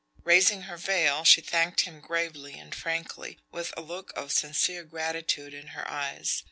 Raising 0.23 0.63
her 0.63 0.77
veil, 0.77 1.23
she 1.23 1.41
thanked 1.41 1.81
him 1.81 1.99
gravely 2.01 2.57
and 2.57 2.73
frankly, 2.73 3.37
with 3.51 3.71
a 3.77 3.81
look 3.81 4.11
of 4.15 4.31
sincere 4.31 4.83
gratitude 4.83 5.53
in 5.53 5.67
her 5.77 5.87
eyes. 5.87 6.39